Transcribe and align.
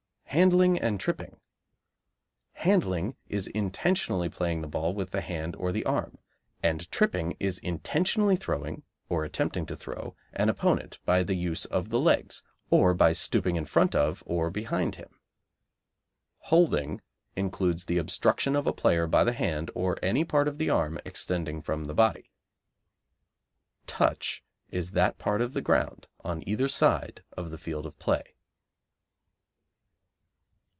Handling 0.41 0.79
and 0.79 0.97
Tripping 0.97 1.41
Handling 2.53 3.17
is 3.27 3.47
intentionally 3.47 4.29
playing 4.29 4.61
the 4.61 4.67
ball 4.69 4.93
with 4.93 5.11
the 5.11 5.19
hand 5.19 5.57
or 5.57 5.73
arm; 5.85 6.19
and 6.63 6.89
tripping 6.89 7.35
is 7.37 7.57
intentionally 7.59 8.37
throwing, 8.37 8.83
or 9.09 9.25
attempting 9.25 9.65
to 9.65 9.75
throw, 9.75 10.15
an 10.31 10.47
opponent 10.47 10.99
by 11.03 11.21
the 11.21 11.35
use 11.35 11.65
of 11.65 11.89
the 11.89 11.99
legs, 11.99 12.43
or 12.69 12.93
by 12.93 13.11
stooping 13.11 13.57
in 13.57 13.65
front 13.65 13.93
of 13.93 14.23
or 14.25 14.49
behind 14.49 14.95
him. 14.95 15.09
Holding 16.37 17.01
includes 17.35 17.83
the 17.83 17.97
obstruction 17.97 18.55
of 18.55 18.65
a 18.65 18.71
player 18.71 19.07
by 19.07 19.25
the 19.25 19.33
hand 19.33 19.69
or 19.75 19.97
any 20.01 20.23
part 20.23 20.47
of 20.47 20.57
the 20.57 20.69
arm 20.69 20.97
extending 21.03 21.61
from 21.61 21.87
the 21.87 21.93
body. 21.93 22.31
Touch 23.85 24.45
is 24.69 24.91
that 24.91 25.17
part 25.17 25.41
of 25.41 25.51
the 25.51 25.61
ground 25.61 26.07
on 26.23 26.41
either 26.47 26.69
side 26.69 27.21
of 27.35 27.51
the 27.51 27.57
field 27.57 27.85
of 27.85 27.99
play. 27.99 28.23